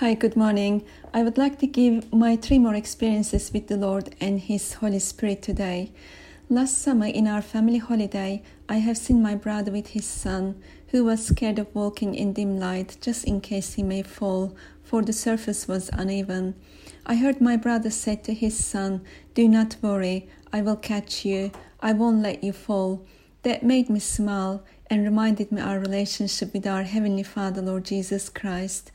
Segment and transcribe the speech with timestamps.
[0.00, 0.84] Hi, good morning.
[1.14, 4.98] I would like to give my three more experiences with the Lord and His Holy
[4.98, 5.90] Spirit today.
[6.50, 11.02] Last summer, in our family holiday, I have seen my brother with his son, who
[11.02, 15.14] was scared of walking in dim light just in case he may fall, for the
[15.14, 16.56] surface was uneven.
[17.06, 19.00] I heard my brother say to his son,
[19.32, 23.06] Do not worry, I will catch you, I won't let you fall.
[23.44, 28.28] That made me smile and reminded me our relationship with our Heavenly Father, Lord Jesus
[28.28, 28.92] Christ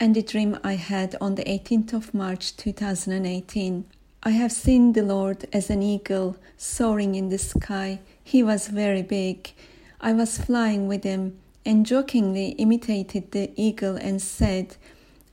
[0.00, 3.84] and the dream I had on the 18th of March 2018.
[4.22, 8.00] I have seen the Lord as an eagle soaring in the sky.
[8.22, 9.52] He was very big.
[10.00, 14.76] I was flying with him and jokingly imitated the eagle and said,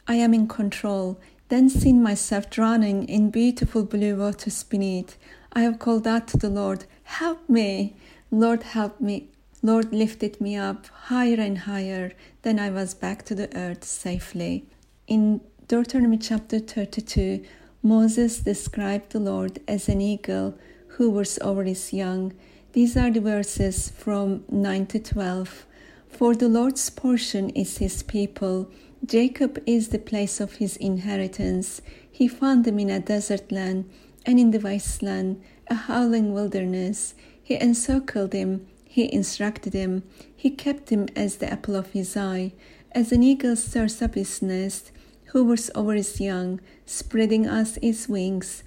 [0.08, 1.20] I am in control.
[1.50, 5.18] Then seen myself drowning in beautiful blue waters beneath.
[5.54, 7.96] I have called out to the Lord, Help me!
[8.32, 9.30] Lord, help me.
[9.66, 12.12] Lord lifted me up higher and higher.
[12.44, 14.68] Then I was back to the earth safely.
[15.08, 17.44] In Deuteronomy chapter 32,
[17.82, 20.56] Moses described the Lord as an eagle
[20.90, 22.34] who was over his young.
[22.74, 25.66] These are the verses from 9 to 12.
[26.10, 28.70] For the Lord's portion is his people.
[29.04, 31.82] Jacob is the place of his inheritance.
[32.12, 33.90] He found them in a desert land
[34.28, 35.42] and in the wasteland,
[35.72, 37.16] a howling wilderness.
[37.42, 40.04] He encircled him he instructed him.
[40.34, 42.54] He kept him as the apple of his eye.
[42.94, 44.94] As an eagle stirs up his nest,
[45.34, 48.64] hovers over his young, spreading us his wings,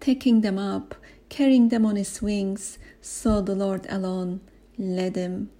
[0.00, 0.96] taking them up,
[1.28, 4.40] carrying them on his wings, so the Lord alone
[4.76, 5.50] led him.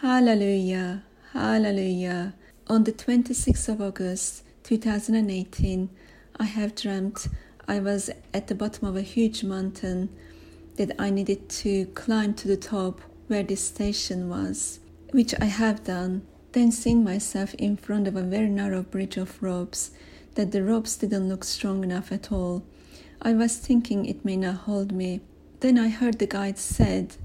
[0.00, 2.32] Hallelujah, hallelujah.
[2.68, 5.90] On the 26th of August 2018,
[6.38, 7.28] I have dreamt
[7.68, 10.08] I was at the bottom of a huge mountain
[10.76, 15.84] that I needed to climb to the top where this station was, which I have
[15.84, 19.90] done, then seen myself in front of a very narrow bridge of ropes,
[20.34, 22.64] that the ropes didn't look strong enough at all.
[23.22, 25.20] I was thinking it may not hold me.
[25.60, 27.16] Then I heard the guide said,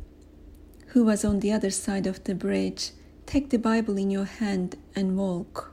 [0.87, 2.91] who was on the other side of the bridge,
[3.25, 5.71] Take the Bible in your hand and walk.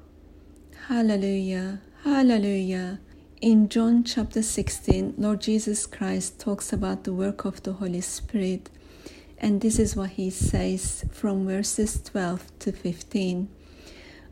[0.87, 3.00] Hallelujah, hallelujah.
[3.41, 8.71] In John chapter 16, Lord Jesus Christ talks about the work of the Holy Spirit
[9.41, 13.49] and this is what he says from verses 12 to 15.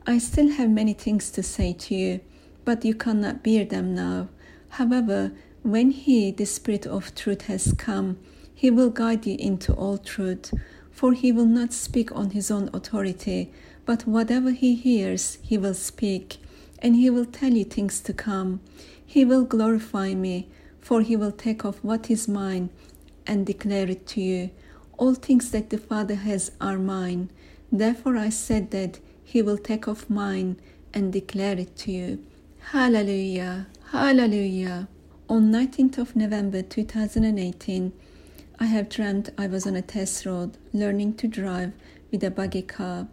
[0.07, 2.21] I still have many things to say to you,
[2.65, 4.29] but you cannot bear them now.
[4.71, 8.19] However, when He, the Spirit of truth, has come,
[8.55, 10.55] He will guide you into all truth,
[10.93, 13.53] for He will not speak on His own authority,
[13.85, 16.37] but whatever He hears, He will speak,
[16.79, 18.61] and He will tell you things to come.
[19.05, 20.49] He will glorify me,
[20.81, 22.71] for He will take off what is mine
[23.27, 24.51] and declare it to you.
[24.99, 27.31] All things that the Father has are mine.
[27.71, 30.57] Therefore I said that he will take off mine
[30.95, 32.25] and declare it to you.
[32.71, 33.67] Hallelujah!
[33.91, 34.89] Hallelujah!
[35.29, 37.93] On 19th of November 2018,
[38.59, 41.73] I have dreamt I was on a test road learning to drive
[42.11, 43.09] with a buggy car.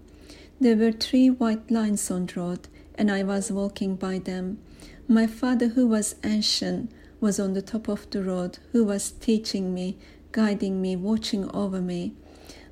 [0.62, 4.60] There were three white lines on road, and I was walking by them.
[5.08, 9.74] My father, who was ancient, was on the top of the road, who was teaching
[9.74, 9.98] me
[10.34, 12.14] guiding me, watching over me.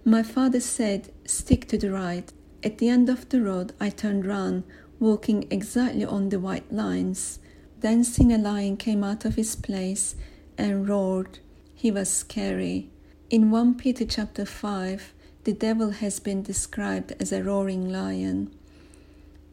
[0.03, 2.29] My father said, Stick to the right.
[2.63, 4.63] At the end of the road, I turned round,
[4.99, 7.39] walking exactly on the white lines.
[7.79, 10.15] Then seen a lion came out of his place
[10.57, 11.39] and roared.
[11.73, 12.89] He was scary.
[13.29, 15.13] In 1 Peter chapter 5,
[15.45, 18.53] the devil has been described as a roaring lion.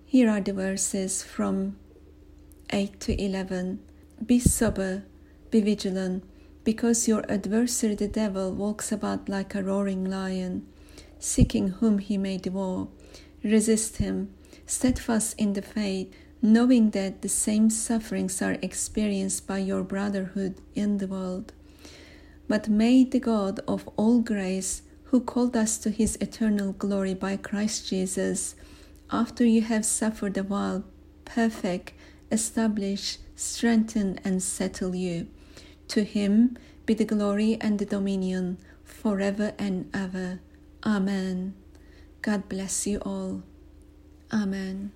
[0.05, 1.77] Here are the verses from
[2.71, 3.81] 8 to 11.
[4.25, 5.05] Be sober,
[5.51, 6.25] be vigilant
[6.69, 10.67] because your adversary the devil walks about like a roaring lion,
[11.19, 12.87] seeking whom he may devour.
[13.43, 14.35] Resist him,
[14.67, 16.13] steadfast in the faith,
[16.43, 21.55] knowing that the same sufferings are experienced by your brotherhood in the world.
[22.49, 27.39] But may the God of all grace, who called us to his eternal glory by
[27.39, 28.55] Christ Jesus,
[29.11, 30.85] after you have suffered a while,
[31.25, 31.95] perfect,
[32.31, 35.29] establish, strengthen, and settle you.
[35.89, 36.57] To him
[36.87, 40.41] be the glory and the dominion forever and ever.
[40.85, 41.55] Amen.
[42.23, 43.43] God bless you all.
[44.33, 44.93] Amen.